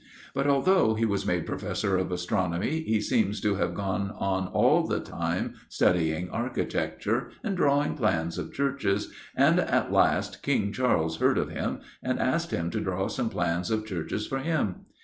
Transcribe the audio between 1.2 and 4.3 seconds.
made Professor of Astronomy, he seems to have gone